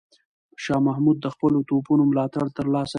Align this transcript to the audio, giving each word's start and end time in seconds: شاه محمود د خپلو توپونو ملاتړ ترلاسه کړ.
شاه 0.63 0.81
محمود 0.87 1.17
د 1.21 1.25
خپلو 1.33 1.59
توپونو 1.69 2.03
ملاتړ 2.11 2.45
ترلاسه 2.57 2.87
کړ. 2.87 2.89